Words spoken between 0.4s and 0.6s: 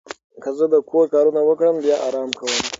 که